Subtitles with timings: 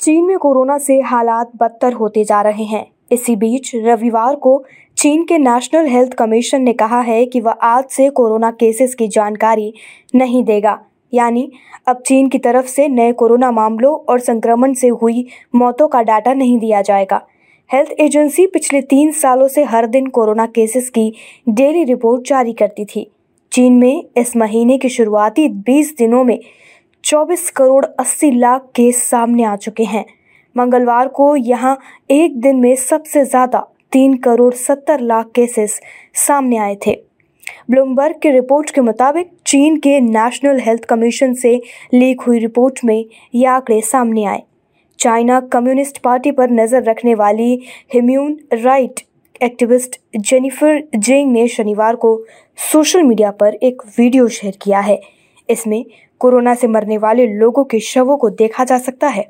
[0.00, 4.64] चीन में कोरोना से हालात बदतर होते जा रहे हैं। इसी बीच रविवार को
[4.96, 9.08] चीन के नेशनल हेल्थ कमीशन ने कहा है कि वह आज से कोरोना केसेस की
[9.08, 9.74] जानकारी
[10.14, 10.80] नहीं देगा।
[11.14, 11.52] यानी,
[11.86, 16.34] अब चीन की तरफ़ से नए कोरोना मामलों और संक्रमण से हुई मौतों का डाटा
[16.34, 17.26] नहीं दिया जाएगा।
[17.72, 21.14] हेल्थ एजेंसी पिछले तीन सालों से हर दिन कोरोना केसेस की
[21.48, 23.10] डेली रिपोर्ट जारी करती थी।
[23.52, 26.40] चीन में इस महीने की शुरुआती 20 दिनों में
[27.10, 30.04] 24 करोड़ 80 लाख केस सामने आ चुके हैं।
[30.56, 31.76] मंगलवार को यहाँ
[32.10, 33.60] एक दिन में सबसे ज़्यादा
[33.92, 35.80] तीन करोड़ सत्तर लाख केसेस
[36.18, 36.94] सामने आए थे।
[37.70, 41.60] ब्लूमबर्ग की रिपोर्ट के मुताबिक चीन के नेशनल हेल्थ कमीशन से
[41.94, 44.42] लीक हुई रिपोर्ट में ये आंकड़े सामने आए।
[44.98, 47.54] चाइना कम्युनिस्ट पार्टी पर नज़र रखने वाली
[47.94, 49.00] human right
[49.40, 52.18] activist Jennifer Zeng ने शनिवार को
[52.72, 55.00] सोशल मीडिया पर एक वीडियो शेयर किया है।
[55.50, 55.84] इसमें
[56.20, 59.26] कोरोना से मरने वाले लोगों के शवों को देखा जा सकता है।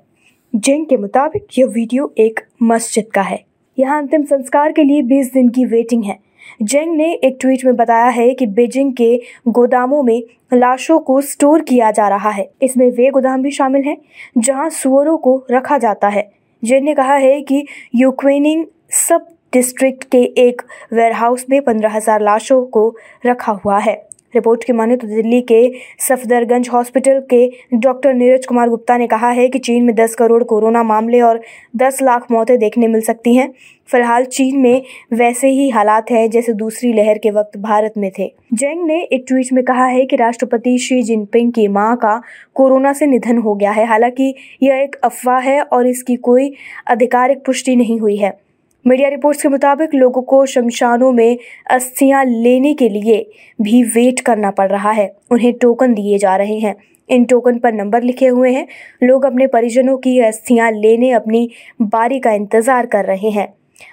[0.52, 3.44] जेंग के मुताबिक यह वीडियो एक मस्जिद का है।
[3.78, 6.18] यहाँ अंतिम संस्कार के लिए 20 दिन की वेटिंग है।
[6.62, 9.16] जेंग ने एक ट्वीट में बताया है कि बीजिंग के
[9.48, 10.22] गोदामों में
[10.54, 13.96] लाशों को स्टोर किया जा रहा है। इसमें वे गोदाम भी शामिल हैं,
[14.38, 16.30] जहाँ सुअरों को रखा जाता है।
[16.62, 20.62] जेन ने कहा है कि यूक्रेनिंग सब डिस्ट्रिक्ट के एक
[20.92, 22.94] वेयरहाउस में पंद्रह हज़ार लाशों को
[23.26, 25.60] रखा हुआ है। रिपोर्ट की माने तो दिल्ली के
[26.08, 30.42] सफदरगंज हॉस्पिटल के डॉक्टर नीरज कुमार गुप्ता ने कहा है कि चीन में 10 करोड़
[30.44, 31.40] कोरोना मामले और
[31.76, 33.52] 10 लाख मौतें देखने मिल सकती हैं।
[33.88, 38.32] फ़िलहाल चीन में वैसे ही हालात हैं जैसे दूसरी लहर के वक्त भारत में थे।
[38.54, 42.20] जेंग ने एक ट्वीट में कहा है कि राष्ट्रपति शी जिनपिंग की माँ का
[42.54, 46.52] कोरोना से निधन हो गया है। हालाँकि यह एक अफवाह है और इसकी कोई
[46.88, 48.49] आधिकारिक पुष्टि नहीं हुई है।
[48.84, 51.38] मीडिया रिपोर्ट्स के मुताबिक लोगों को शमशानों में
[51.70, 53.18] अस्थियाँ लेने के लिए
[53.60, 56.74] भी वेट करना पड़ रहा है। उन्हें टोकन दिए जा रहे हैं।
[57.08, 58.66] इन टोकन पर नंबर लिखे हुए हैं।
[59.02, 61.48] लोग अपने परिजनों की अस्थियाँ लेने अपनी
[61.82, 63.48] बारी का इंतज़ार कर रहे हैं।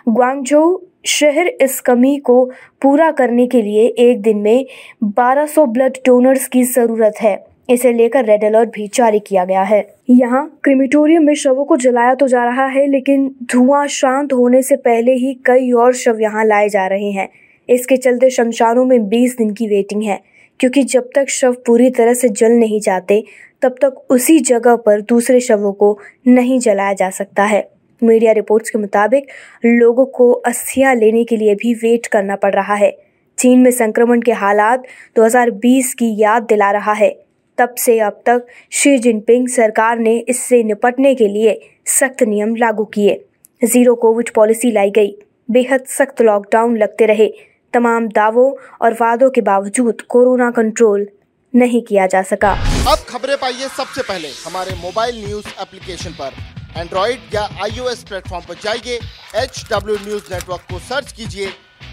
[0.09, 0.63] ग्वांगझो
[1.05, 2.43] शहर इस कमी को
[2.81, 4.65] पूरा करने के लिए एक दिन में
[5.03, 7.35] 1200 ब्लड डोनर्स की ज़रूरत है।
[7.69, 12.13] इसे लेकर रेड अलर्ट भी जारी किया गया है। यहाँ क्रिमिटोरियम में शवों को जलाया
[12.15, 16.45] तो जा रहा है, लेकिन धुआँ शांत होने से पहले ही कई और शव यहाँ
[16.45, 17.27] लाए जा रहे हैं।
[17.69, 20.19] इसके चलते शमशानों में 20 दिन की वेटिंग है,
[20.59, 23.23] क्योंकि जब तक शव पूरी तरह से जल नहीं जाते,
[23.61, 27.67] तब तक उसी जगह पर दूसरे शवों को नहीं जलाया जा सकता है।
[28.01, 29.27] मीडिया रिपोर्ट्स के मुताबिक,
[29.65, 32.95] लोगों को अस्थियाँ लेने के लिए भी वेट करना पड़ रहा है।
[33.37, 34.83] चीन में संक्रमण के हालात
[35.15, 37.15] 2020 की याद दिला रहा है।
[37.57, 41.59] तब से अब तक शी जिनपिंग सरकार ने इससे निपटने के लिए
[41.89, 43.19] सख्त नियम लागू किए।
[43.61, 45.15] ज़ीरो कोविड पॉलिसी लाई गई।
[45.49, 47.27] बेहद सख्त लॉकडाउन लगते रहे।
[47.73, 48.51] तमाम दावों
[48.81, 51.07] और वादों के बावजूद कोरोना कंट्रोल
[51.53, 52.51] नहीं किया जा सका।
[52.91, 56.31] अब खबरें पाइए सबसे पहले हमारे मोबाइल न्यूज़ एप्लीकेशन पर।
[56.77, 58.99] एंड्रॉइड या आईओएस प्लेटफॉर्म पर जाइए
[59.43, 61.47] एच डब्ल्यू न्यूज़ नेटवर्क को सर्च कीजिए,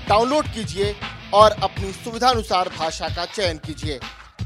[0.09, 0.95] डाउनलोड कीजिए
[1.35, 3.99] और अपनी सुविधानुसार भाषा का चयन कीजिए।